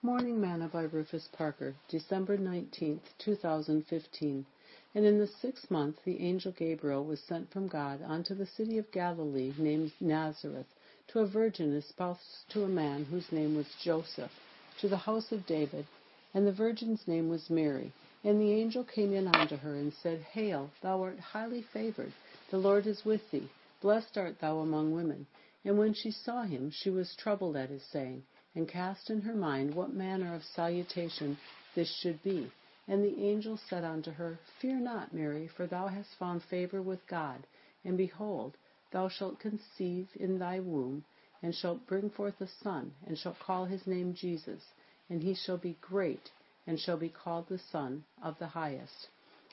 Morning 0.00 0.40
Manna 0.40 0.68
by 0.68 0.82
Rufus 0.82 1.28
Parker, 1.32 1.74
December 1.88 2.36
19, 2.36 3.00
2015. 3.18 4.46
And 4.94 5.04
in 5.04 5.18
the 5.18 5.26
sixth 5.26 5.72
month 5.72 5.96
the 6.04 6.20
angel 6.20 6.52
Gabriel 6.52 7.04
was 7.04 7.18
sent 7.18 7.52
from 7.52 7.66
God 7.66 8.00
unto 8.06 8.32
the 8.36 8.46
city 8.46 8.78
of 8.78 8.92
Galilee 8.92 9.52
named 9.58 9.90
Nazareth, 10.00 10.68
to 11.08 11.18
a 11.18 11.26
virgin 11.26 11.74
espoused 11.74 12.48
to 12.50 12.62
a 12.62 12.68
man 12.68 13.06
whose 13.06 13.32
name 13.32 13.56
was 13.56 13.66
Joseph, 13.82 14.30
to 14.80 14.88
the 14.88 14.96
house 14.96 15.32
of 15.32 15.44
David, 15.46 15.84
and 16.32 16.46
the 16.46 16.52
virgin's 16.52 17.08
name 17.08 17.28
was 17.28 17.50
Mary. 17.50 17.92
And 18.22 18.40
the 18.40 18.52
angel 18.52 18.84
came 18.84 19.12
in 19.12 19.26
unto 19.26 19.56
her 19.56 19.74
and 19.74 19.92
said, 19.92 20.20
Hail, 20.20 20.70
thou 20.80 21.02
art 21.02 21.18
highly 21.18 21.62
favored, 21.72 22.12
the 22.52 22.58
Lord 22.58 22.86
is 22.86 23.04
with 23.04 23.28
thee, 23.32 23.50
blessed 23.82 24.16
art 24.16 24.38
thou 24.40 24.60
among 24.60 24.92
women. 24.92 25.26
And 25.64 25.76
when 25.76 25.92
she 25.92 26.12
saw 26.12 26.44
him, 26.44 26.70
she 26.70 26.88
was 26.88 27.16
troubled 27.16 27.56
at 27.56 27.70
his 27.70 27.82
saying 27.90 28.22
and 28.58 28.66
cast 28.66 29.08
in 29.08 29.20
her 29.20 29.36
mind 29.36 29.72
what 29.72 29.94
manner 29.94 30.34
of 30.34 30.42
salutation 30.42 31.38
this 31.76 31.88
should 32.00 32.20
be. 32.24 32.50
And 32.88 33.04
the 33.04 33.22
angel 33.22 33.56
said 33.68 33.84
unto 33.84 34.10
her, 34.10 34.36
Fear 34.60 34.80
not, 34.80 35.14
Mary, 35.14 35.48
for 35.56 35.68
thou 35.68 35.86
hast 35.86 36.08
found 36.18 36.42
favor 36.42 36.82
with 36.82 36.98
God. 37.06 37.46
And 37.84 37.96
behold, 37.96 38.56
thou 38.90 39.10
shalt 39.10 39.38
conceive 39.38 40.08
in 40.16 40.40
thy 40.40 40.58
womb, 40.58 41.04
and 41.40 41.54
shalt 41.54 41.86
bring 41.86 42.10
forth 42.10 42.40
a 42.40 42.48
son, 42.48 42.90
and 43.06 43.16
shalt 43.16 43.38
call 43.38 43.64
his 43.64 43.86
name 43.86 44.12
Jesus. 44.12 44.64
And 45.08 45.22
he 45.22 45.36
shall 45.36 45.58
be 45.58 45.78
great, 45.80 46.28
and 46.66 46.80
shall 46.80 46.96
be 46.96 47.10
called 47.10 47.46
the 47.48 47.60
Son 47.70 48.02
of 48.24 48.40
the 48.40 48.48
Highest. 48.48 49.06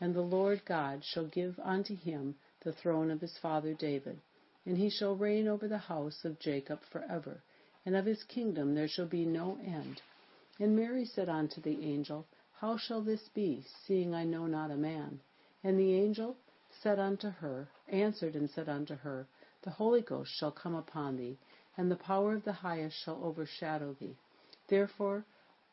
And 0.00 0.12
the 0.12 0.22
Lord 0.22 0.62
God 0.66 1.04
shall 1.04 1.28
give 1.28 1.56
unto 1.62 1.94
him 1.94 2.34
the 2.64 2.72
throne 2.72 3.12
of 3.12 3.20
his 3.20 3.38
father 3.40 3.74
David. 3.74 4.18
And 4.66 4.76
he 4.76 4.90
shall 4.90 5.14
reign 5.14 5.46
over 5.46 5.68
the 5.68 5.78
house 5.78 6.24
of 6.24 6.40
Jacob 6.40 6.80
forever 6.90 7.40
and 7.84 7.96
of 7.96 8.06
his 8.06 8.22
kingdom 8.24 8.74
there 8.74 8.88
shall 8.88 9.06
be 9.06 9.24
no 9.24 9.58
end. 9.64 10.00
And 10.58 10.74
Mary 10.74 11.04
said 11.04 11.28
unto 11.28 11.60
the 11.60 11.84
angel, 11.84 12.26
How 12.52 12.76
shall 12.76 13.00
this 13.00 13.28
be, 13.34 13.64
seeing 13.86 14.14
I 14.14 14.24
know 14.24 14.46
not 14.46 14.70
a 14.70 14.76
man? 14.76 15.20
And 15.62 15.78
the 15.78 15.94
angel 15.94 16.36
said 16.82 16.98
unto 16.98 17.28
her, 17.28 17.68
answered 17.88 18.34
and 18.36 18.50
said 18.50 18.68
unto 18.68 18.94
her, 18.96 19.26
The 19.62 19.70
Holy 19.70 20.02
Ghost 20.02 20.32
shall 20.32 20.52
come 20.52 20.74
upon 20.74 21.16
thee, 21.16 21.38
and 21.76 21.90
the 21.90 21.96
power 21.96 22.34
of 22.34 22.44
the 22.44 22.52
highest 22.52 22.96
shall 22.96 23.22
overshadow 23.22 23.94
thee. 23.94 24.16
Therefore 24.68 25.24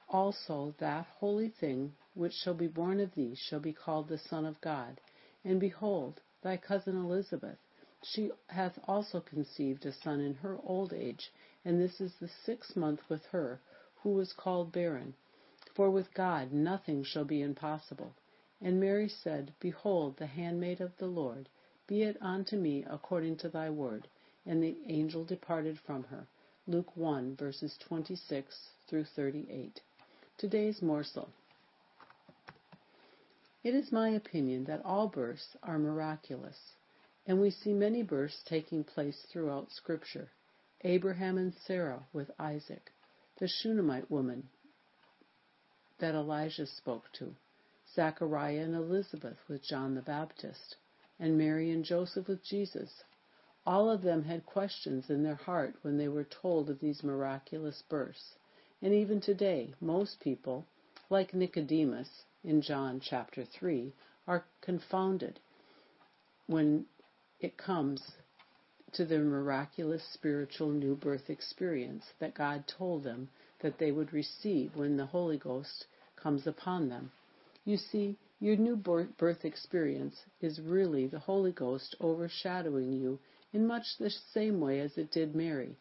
also 0.09 0.75
that 0.77 1.05
holy 1.19 1.49
thing 1.49 1.95
which 2.13 2.33
shall 2.33 2.53
be 2.53 2.67
born 2.67 2.99
of 2.99 3.13
thee 3.15 3.35
shall 3.35 3.59
be 3.59 3.73
called 3.73 4.07
the 4.07 4.17
Son 4.17 4.45
of 4.45 4.61
God. 4.61 5.01
And 5.43 5.59
behold, 5.59 6.21
thy 6.43 6.57
cousin 6.57 6.95
Elizabeth, 6.95 7.57
she 8.07 8.31
hath 8.47 8.77
also 8.87 9.19
conceived 9.19 9.83
a 9.83 9.91
son 9.91 10.19
in 10.19 10.35
her 10.35 10.59
old 10.63 10.93
age, 10.93 11.31
and 11.65 11.81
this 11.81 11.99
is 11.99 12.13
the 12.15 12.27
sixth 12.27 12.75
month 12.75 13.01
with 13.09 13.25
her, 13.25 13.59
who 14.03 14.11
was 14.11 14.31
called 14.31 14.71
barren. 14.71 15.15
For 15.73 15.89
with 15.89 16.13
God 16.13 16.53
nothing 16.53 17.03
shall 17.03 17.25
be 17.25 17.41
impossible. 17.41 18.13
And 18.61 18.79
Mary 18.79 19.09
said, 19.09 19.53
Behold, 19.59 20.17
the 20.17 20.27
handmaid 20.27 20.81
of 20.81 20.95
the 20.97 21.07
Lord, 21.07 21.49
be 21.87 22.03
it 22.03 22.17
unto 22.21 22.57
me 22.57 22.83
according 22.87 23.37
to 23.37 23.49
thy 23.49 23.71
word. 23.71 24.07
And 24.45 24.61
the 24.61 24.77
angel 24.85 25.25
departed 25.25 25.79
from 25.79 26.03
her. 26.03 26.27
Luke 26.67 26.95
1, 26.95 27.35
verses 27.35 27.75
26 27.79 28.69
through 28.87 29.05
38. 29.05 29.81
Today's 30.37 30.81
morsel. 30.81 31.29
It 33.63 33.73
is 33.73 33.91
my 33.91 34.09
opinion 34.09 34.65
that 34.65 34.85
all 34.85 35.07
births 35.07 35.57
are 35.63 35.79
miraculous, 35.79 36.75
and 37.27 37.39
we 37.39 37.49
see 37.49 37.73
many 37.73 38.03
births 38.03 38.43
taking 38.45 38.83
place 38.83 39.25
throughout 39.31 39.71
Scripture. 39.71 40.29
Abraham 40.81 41.37
and 41.37 41.53
Sarah 41.65 42.05
with 42.13 42.29
Isaac, 42.37 42.91
the 43.39 43.47
Shunammite 43.47 44.11
woman 44.11 44.47
that 45.99 46.13
Elijah 46.13 46.67
spoke 46.67 47.05
to, 47.13 47.35
Zachariah 47.95 48.61
and 48.61 48.75
Elizabeth 48.75 49.37
with 49.47 49.63
John 49.63 49.95
the 49.95 50.01
Baptist, 50.01 50.75
and 51.19 51.37
Mary 51.37 51.71
and 51.71 51.83
Joseph 51.83 52.27
with 52.27 52.43
Jesus. 52.43 53.03
All 53.65 53.89
of 53.89 54.03
them 54.03 54.23
had 54.23 54.45
questions 54.45 55.09
in 55.09 55.23
their 55.23 55.35
heart 55.35 55.75
when 55.81 55.97
they 55.97 56.07
were 56.07 56.25
told 56.25 56.69
of 56.69 56.79
these 56.79 57.03
miraculous 57.03 57.81
births. 57.89 58.35
And 58.81 58.93
even 58.93 59.21
today, 59.21 59.73
most 59.81 60.19
people, 60.19 60.67
like 61.09 61.33
Nicodemus 61.33 62.09
in 62.43 62.61
John 62.61 62.99
chapter 62.99 63.45
3, 63.45 63.91
are 64.27 64.45
confounded 64.61 65.39
when 66.47 66.85
it 67.45 67.57
comes 67.57 68.01
to 68.91 69.05
their 69.05 69.23
miraculous 69.23 70.03
spiritual 70.13 70.69
new 70.69 70.95
birth 70.95 71.29
experience 71.29 72.03
that 72.19 72.33
God 72.33 72.63
told 72.67 73.03
them 73.03 73.29
that 73.59 73.77
they 73.77 73.91
would 73.91 74.11
receive 74.11 74.75
when 74.75 74.97
the 74.97 75.05
Holy 75.05 75.37
Ghost 75.37 75.85
comes 76.15 76.47
upon 76.47 76.89
them. 76.89 77.11
You 77.63 77.77
see, 77.77 78.17
your 78.39 78.55
new 78.55 78.75
birth 78.75 79.45
experience 79.45 80.15
is 80.41 80.59
really 80.59 81.05
the 81.05 81.19
Holy 81.19 81.51
Ghost 81.51 81.95
overshadowing 82.01 82.93
you 82.93 83.19
in 83.53 83.67
much 83.67 83.85
the 83.99 84.09
same 84.09 84.59
way 84.59 84.79
as 84.79 84.97
it 84.97 85.11
did 85.11 85.35
Mary. 85.35 85.77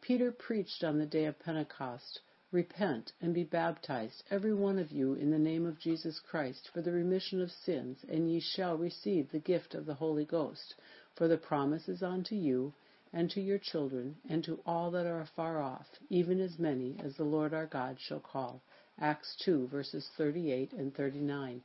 Peter 0.00 0.32
preached 0.32 0.82
on 0.82 0.98
the 0.98 1.06
day 1.06 1.26
of 1.26 1.38
Pentecost 1.38 2.18
Repent 2.54 3.10
and 3.20 3.34
be 3.34 3.42
baptized, 3.42 4.22
every 4.30 4.54
one 4.54 4.78
of 4.78 4.92
you, 4.92 5.14
in 5.14 5.32
the 5.32 5.38
name 5.40 5.66
of 5.66 5.80
Jesus 5.80 6.20
Christ, 6.20 6.70
for 6.72 6.82
the 6.82 6.92
remission 6.92 7.42
of 7.42 7.50
sins, 7.50 7.98
and 8.08 8.30
ye 8.30 8.38
shall 8.38 8.78
receive 8.78 9.32
the 9.32 9.40
gift 9.40 9.74
of 9.74 9.86
the 9.86 9.94
Holy 9.94 10.24
Ghost. 10.24 10.76
For 11.16 11.28
the 11.28 11.38
promise 11.38 11.88
is 11.88 12.02
unto 12.02 12.34
you, 12.34 12.72
and 13.12 13.30
to 13.30 13.40
your 13.40 13.58
children, 13.58 14.16
and 14.28 14.42
to 14.42 14.60
all 14.66 14.90
that 14.90 15.06
are 15.06 15.20
afar 15.20 15.62
off, 15.62 15.86
even 16.10 16.40
as 16.40 16.58
many 16.58 16.96
as 16.98 17.16
the 17.16 17.24
Lord 17.24 17.54
our 17.54 17.66
God 17.66 18.00
shall 18.00 18.18
call. 18.18 18.60
Acts 18.98 19.36
2, 19.44 19.68
verses 19.68 20.10
38 20.16 20.72
and 20.72 20.92
39. 20.94 21.62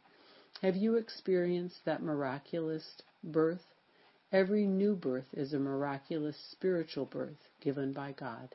Have 0.61 0.75
you 0.75 0.95
experienced 0.95 1.83
that 1.85 2.03
miraculous 2.03 3.01
birth? 3.23 3.65
Every 4.31 4.67
new 4.67 4.95
birth 4.95 5.33
is 5.33 5.53
a 5.53 5.59
miraculous 5.59 6.37
spiritual 6.51 7.05
birth 7.05 7.49
given 7.59 7.91
by 7.91 8.11
God. 8.11 8.53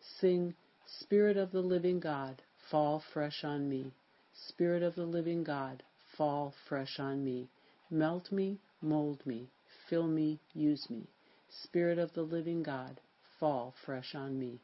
Sing, 0.00 0.54
Spirit 0.86 1.36
of 1.36 1.52
the 1.52 1.60
living 1.60 2.00
God, 2.00 2.42
fall 2.70 2.98
fresh 3.12 3.44
on 3.44 3.68
me. 3.68 3.92
Spirit 4.32 4.82
of 4.82 4.96
the 4.96 5.06
living 5.06 5.44
God, 5.44 5.84
fall 6.16 6.52
fresh 6.68 6.98
on 6.98 7.24
me. 7.24 7.48
Melt 7.90 8.32
me, 8.32 8.58
mold 8.80 9.24
me, 9.24 9.48
Fill 9.88 10.06
me, 10.08 10.40
use 10.54 10.90
me. 10.90 11.06
Spirit 11.48 11.98
of 11.98 12.12
the 12.12 12.22
living 12.22 12.62
God, 12.62 13.00
fall 13.38 13.74
fresh 13.84 14.14
on 14.14 14.38
me. 14.38 14.58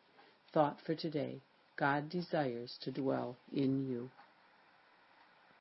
Thought 0.53 0.81
for 0.81 0.95
today. 0.95 1.41
God 1.77 2.09
desires 2.09 2.77
to 2.83 2.91
dwell 2.91 3.37
in 3.53 3.89
you. 3.89 4.11